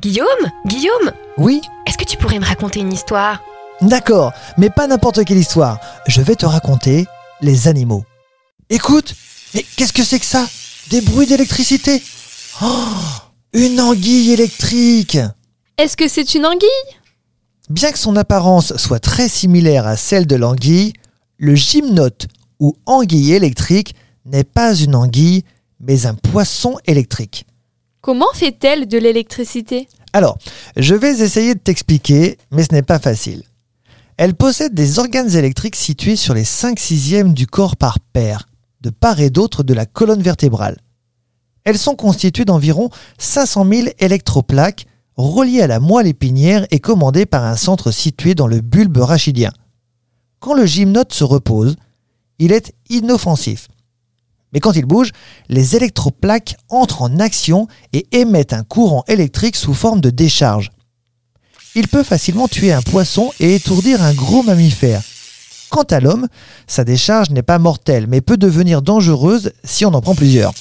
Guillaume 0.00 0.50
Guillaume 0.66 1.12
Oui 1.36 1.60
Est-ce 1.86 1.98
que 1.98 2.04
tu 2.04 2.16
pourrais 2.16 2.38
me 2.38 2.44
raconter 2.46 2.80
une 2.80 2.92
histoire? 2.92 3.42
D'accord, 3.82 4.32
mais 4.56 4.70
pas 4.70 4.86
n'importe 4.86 5.24
quelle 5.26 5.36
histoire. 5.36 5.78
Je 6.06 6.22
vais 6.22 6.36
te 6.36 6.46
raconter 6.46 7.06
les 7.42 7.68
animaux. 7.68 8.04
Écoute, 8.70 9.14
mais 9.54 9.62
qu'est-ce 9.76 9.92
que 9.92 10.02
c'est 10.02 10.18
que 10.18 10.24
ça? 10.24 10.46
Des 10.88 11.02
bruits 11.02 11.26
d'électricité? 11.26 12.02
Oh 12.62 12.66
Une 13.52 13.78
anguille 13.78 14.32
électrique 14.32 15.18
Est-ce 15.76 15.98
que 15.98 16.08
c'est 16.08 16.34
une 16.34 16.46
anguille? 16.46 16.68
Bien 17.68 17.92
que 17.92 17.98
son 17.98 18.16
apparence 18.16 18.74
soit 18.78 19.00
très 19.00 19.28
similaire 19.28 19.86
à 19.86 19.96
celle 19.96 20.26
de 20.26 20.36
l'anguille, 20.36 20.94
le 21.36 21.54
gymnote 21.54 22.26
ou 22.58 22.74
anguille 22.86 23.34
électrique 23.34 23.94
n'est 24.24 24.44
pas 24.44 24.74
une 24.74 24.94
anguille, 24.94 25.44
mais 25.78 26.06
un 26.06 26.14
poisson 26.14 26.78
électrique. 26.86 27.44
Comment 28.00 28.32
fait-elle 28.32 28.88
de 28.88 28.96
l'électricité? 28.96 29.88
Alors, 30.12 30.38
je 30.76 30.94
vais 30.94 31.20
essayer 31.20 31.54
de 31.54 31.60
t'expliquer, 31.60 32.38
mais 32.50 32.62
ce 32.62 32.72
n'est 32.72 32.82
pas 32.82 32.98
facile. 32.98 33.42
Elle 34.16 34.34
possède 34.34 34.74
des 34.74 34.98
organes 34.98 35.34
électriques 35.34 35.76
situés 35.76 36.16
sur 36.16 36.34
les 36.34 36.44
5 36.44 36.78
sixièmes 36.78 37.34
du 37.34 37.46
corps 37.46 37.76
par 37.76 38.00
paire, 38.00 38.48
de 38.80 38.90
part 38.90 39.20
et 39.20 39.30
d'autre 39.30 39.62
de 39.62 39.74
la 39.74 39.86
colonne 39.86 40.22
vertébrale. 40.22 40.78
Elles 41.64 41.78
sont 41.78 41.94
constituées 41.94 42.46
d'environ 42.46 42.88
500 43.18 43.66
000 43.70 43.88
électroplaques 43.98 44.86
reliées 45.16 45.62
à 45.62 45.66
la 45.66 45.80
moelle 45.80 46.06
épinière 46.06 46.66
et 46.70 46.80
commandées 46.80 47.26
par 47.26 47.44
un 47.44 47.56
centre 47.56 47.90
situé 47.90 48.34
dans 48.34 48.46
le 48.46 48.62
bulbe 48.62 48.98
rachidien. 48.98 49.52
Quand 50.38 50.54
le 50.54 50.64
gymnote 50.64 51.12
se 51.12 51.24
repose, 51.24 51.76
il 52.38 52.52
est 52.52 52.72
inoffensif. 52.88 53.68
Mais 54.52 54.60
quand 54.60 54.72
il 54.72 54.84
bouge, 54.84 55.10
les 55.48 55.76
électroplaques 55.76 56.56
entrent 56.68 57.02
en 57.02 57.18
action 57.18 57.68
et 57.92 58.06
émettent 58.12 58.52
un 58.52 58.64
courant 58.64 59.04
électrique 59.06 59.56
sous 59.56 59.74
forme 59.74 60.00
de 60.00 60.10
décharge. 60.10 60.70
Il 61.74 61.86
peut 61.86 62.02
facilement 62.02 62.48
tuer 62.48 62.72
un 62.72 62.82
poisson 62.82 63.30
et 63.38 63.54
étourdir 63.54 64.02
un 64.02 64.12
gros 64.12 64.42
mammifère. 64.42 65.02
Quant 65.70 65.84
à 65.84 66.00
l'homme, 66.00 66.26
sa 66.66 66.82
décharge 66.82 67.30
n'est 67.30 67.42
pas 67.42 67.60
mortelle, 67.60 68.08
mais 68.08 68.20
peut 68.20 68.36
devenir 68.36 68.82
dangereuse 68.82 69.52
si 69.62 69.84
on 69.84 69.94
en 69.94 70.00
prend 70.00 70.16
plusieurs. 70.16 70.52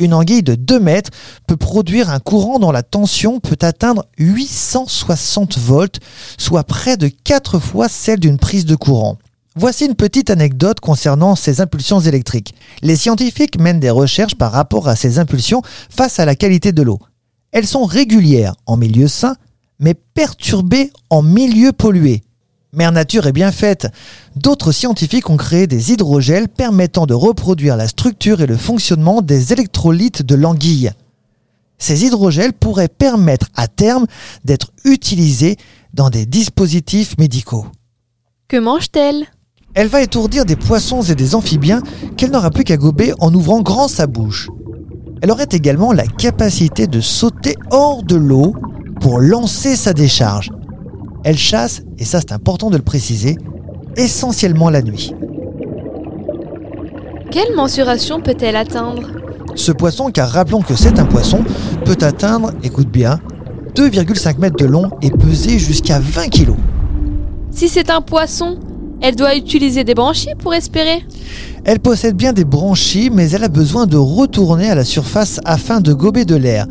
Une 0.00 0.14
anguille 0.14 0.42
de 0.42 0.56
2 0.56 0.80
mètres 0.80 1.10
peut 1.46 1.56
produire 1.56 2.10
un 2.10 2.18
courant 2.18 2.58
dont 2.58 2.72
la 2.72 2.82
tension 2.82 3.38
peut 3.38 3.58
atteindre 3.62 4.06
860 4.18 5.58
volts, 5.58 6.00
soit 6.36 6.64
près 6.64 6.96
de 6.96 7.08
4 7.08 7.60
fois 7.60 7.88
celle 7.88 8.20
d'une 8.20 8.38
prise 8.38 8.64
de 8.64 8.76
courant. 8.76 9.18
Voici 9.60 9.86
une 9.86 9.96
petite 9.96 10.30
anecdote 10.30 10.78
concernant 10.78 11.34
ces 11.34 11.60
impulsions 11.60 11.98
électriques. 11.98 12.54
Les 12.80 12.94
scientifiques 12.94 13.58
mènent 13.58 13.80
des 13.80 13.90
recherches 13.90 14.36
par 14.36 14.52
rapport 14.52 14.86
à 14.86 14.94
ces 14.94 15.18
impulsions 15.18 15.62
face 15.90 16.20
à 16.20 16.24
la 16.24 16.36
qualité 16.36 16.70
de 16.70 16.80
l'eau. 16.80 17.00
Elles 17.50 17.66
sont 17.66 17.84
régulières 17.84 18.54
en 18.66 18.76
milieu 18.76 19.08
sain, 19.08 19.34
mais 19.80 19.94
perturbées 19.94 20.92
en 21.10 21.22
milieu 21.22 21.72
pollué. 21.72 22.22
Mère 22.72 22.92
Nature 22.92 23.26
est 23.26 23.32
bien 23.32 23.50
faite. 23.50 23.88
D'autres 24.36 24.70
scientifiques 24.70 25.28
ont 25.28 25.36
créé 25.36 25.66
des 25.66 25.90
hydrogels 25.90 26.48
permettant 26.48 27.06
de 27.06 27.14
reproduire 27.14 27.76
la 27.76 27.88
structure 27.88 28.40
et 28.40 28.46
le 28.46 28.56
fonctionnement 28.56 29.22
des 29.22 29.52
électrolytes 29.52 30.22
de 30.22 30.36
l'anguille. 30.36 30.92
Ces 31.78 32.04
hydrogels 32.04 32.52
pourraient 32.52 32.86
permettre 32.86 33.48
à 33.56 33.66
terme 33.66 34.06
d'être 34.44 34.70
utilisés 34.84 35.56
dans 35.94 36.10
des 36.10 36.26
dispositifs 36.26 37.18
médicaux. 37.18 37.66
Que 38.46 38.58
mange-t-elle? 38.58 39.26
Elle 39.78 39.86
va 39.86 40.02
étourdir 40.02 40.44
des 40.44 40.56
poissons 40.56 41.02
et 41.02 41.14
des 41.14 41.36
amphibiens 41.36 41.82
qu'elle 42.16 42.32
n'aura 42.32 42.50
plus 42.50 42.64
qu'à 42.64 42.76
gober 42.76 43.12
en 43.20 43.32
ouvrant 43.32 43.60
grand 43.60 43.86
sa 43.86 44.08
bouche. 44.08 44.48
Elle 45.22 45.30
aurait 45.30 45.46
également 45.52 45.92
la 45.92 46.04
capacité 46.04 46.88
de 46.88 47.00
sauter 47.00 47.54
hors 47.70 48.02
de 48.02 48.16
l'eau 48.16 48.56
pour 49.00 49.20
lancer 49.20 49.76
sa 49.76 49.92
décharge. 49.92 50.50
Elle 51.22 51.38
chasse, 51.38 51.82
et 51.96 52.04
ça 52.04 52.18
c'est 52.18 52.32
important 52.32 52.70
de 52.70 52.76
le 52.76 52.82
préciser, 52.82 53.36
essentiellement 53.96 54.68
la 54.68 54.82
nuit. 54.82 55.14
Quelle 57.30 57.54
mensuration 57.54 58.20
peut-elle 58.20 58.56
atteindre? 58.56 59.02
Ce 59.54 59.70
poisson, 59.70 60.10
car 60.10 60.28
rappelons 60.28 60.62
que 60.62 60.74
c'est 60.74 60.98
un 60.98 61.04
poisson, 61.04 61.44
peut 61.84 61.98
atteindre, 62.00 62.50
écoute 62.64 62.88
bien, 62.88 63.20
2,5 63.76 64.40
mètres 64.40 64.56
de 64.56 64.66
long 64.66 64.90
et 65.02 65.12
peser 65.12 65.60
jusqu'à 65.60 66.00
20 66.00 66.30
kilos. 66.30 66.56
Si 67.52 67.68
c'est 67.68 67.90
un 67.90 68.00
poisson, 68.00 68.58
elle 69.00 69.14
doit 69.14 69.36
utiliser 69.36 69.84
des 69.84 69.94
branchies 69.94 70.34
pour 70.38 70.52
respirer 70.52 71.04
Elle 71.64 71.78
possède 71.78 72.16
bien 72.16 72.32
des 72.32 72.44
branchies, 72.44 73.10
mais 73.12 73.30
elle 73.30 73.44
a 73.44 73.48
besoin 73.48 73.86
de 73.86 73.96
retourner 73.96 74.70
à 74.70 74.74
la 74.74 74.84
surface 74.84 75.40
afin 75.44 75.80
de 75.80 75.92
gober 75.92 76.24
de 76.24 76.34
l'air. 76.34 76.66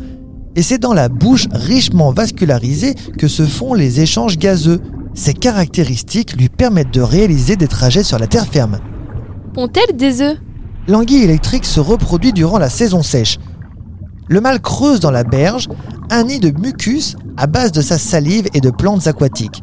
Et 0.54 0.62
c'est 0.62 0.78
dans 0.78 0.92
la 0.92 1.08
bouche 1.08 1.46
richement 1.52 2.12
vascularisée 2.12 2.94
que 3.18 3.28
se 3.28 3.44
font 3.44 3.74
les 3.74 4.00
échanges 4.00 4.38
gazeux. 4.38 4.80
Ces 5.14 5.32
caractéristiques 5.32 6.34
lui 6.36 6.48
permettent 6.48 6.92
de 6.92 7.00
réaliser 7.00 7.56
des 7.56 7.68
trajets 7.68 8.02
sur 8.02 8.18
la 8.18 8.26
terre 8.26 8.46
ferme. 8.46 8.78
Pond-elle 9.54 9.96
des 9.96 10.20
œufs? 10.20 10.38
L'anguille 10.86 11.22
électrique 11.22 11.64
se 11.64 11.80
reproduit 11.80 12.32
durant 12.32 12.58
la 12.58 12.70
saison 12.70 13.02
sèche. 13.02 13.38
Le 14.28 14.40
mâle 14.40 14.60
creuse 14.60 15.00
dans 15.00 15.10
la 15.10 15.24
berge 15.24 15.68
un 16.10 16.24
nid 16.24 16.40
de 16.40 16.50
mucus 16.50 17.16
à 17.36 17.46
base 17.46 17.72
de 17.72 17.80
sa 17.80 17.98
salive 17.98 18.48
et 18.54 18.60
de 18.60 18.70
plantes 18.70 19.06
aquatiques. 19.06 19.62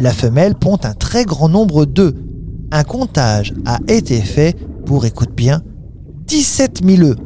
La 0.00 0.14
femelle 0.14 0.54
pond 0.54 0.78
un 0.82 0.94
très 0.94 1.26
grand 1.26 1.50
nombre 1.50 1.84
d'œufs. 1.84 2.14
Un 2.72 2.84
comptage 2.84 3.52
a 3.66 3.78
été 3.86 4.22
fait 4.22 4.56
pour, 4.86 5.04
écoute 5.04 5.34
bien, 5.34 5.60
17 6.24 6.80
000 6.82 7.02
œufs. 7.02 7.16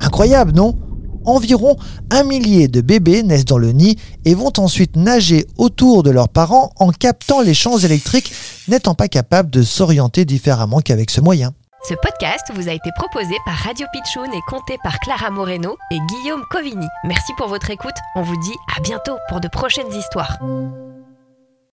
Incroyable, 0.00 0.52
non? 0.52 0.78
Environ 1.24 1.76
un 2.10 2.22
millier 2.22 2.68
de 2.68 2.80
bébés 2.80 3.24
naissent 3.24 3.44
dans 3.44 3.58
le 3.58 3.72
nid 3.72 3.98
et 4.24 4.34
vont 4.34 4.52
ensuite 4.58 4.94
nager 4.94 5.46
autour 5.58 6.04
de 6.04 6.10
leurs 6.10 6.28
parents 6.28 6.70
en 6.78 6.92
captant 6.92 7.40
les 7.40 7.54
champs 7.54 7.78
électriques, 7.78 8.32
n'étant 8.68 8.94
pas 8.94 9.08
capables 9.08 9.50
de 9.50 9.62
s'orienter 9.62 10.24
différemment 10.24 10.80
qu'avec 10.80 11.10
ce 11.10 11.20
moyen. 11.20 11.52
Ce 11.88 11.94
podcast 11.94 12.52
vous 12.54 12.68
a 12.68 12.72
été 12.72 12.90
proposé 12.94 13.34
par 13.44 13.56
Radio 13.56 13.86
Pitchoun 13.92 14.32
et 14.32 14.42
compté 14.48 14.76
par 14.84 15.00
Clara 15.00 15.30
Moreno 15.30 15.76
et 15.90 15.98
Guillaume 15.98 16.44
Covini. 16.52 16.86
Merci 17.04 17.32
pour 17.36 17.48
votre 17.48 17.70
écoute. 17.70 17.96
On 18.14 18.22
vous 18.22 18.36
dit 18.36 18.56
à 18.76 18.80
bientôt 18.80 19.16
pour 19.28 19.40
de 19.40 19.48
prochaines 19.48 19.92
histoires. 19.92 20.38